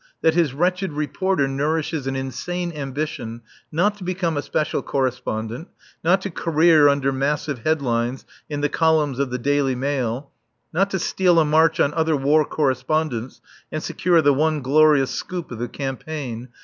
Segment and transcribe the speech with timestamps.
[0.23, 5.67] That his wretched Reporter nourishes an insane ambition not to become a Special Correspondent;
[6.03, 10.31] not to career under massive headlines in the columns of the Daily Mail;
[10.73, 13.41] not to steal a march on other War Correspondents
[13.71, 16.47] and secure the one glorious "scoop" of the campaign.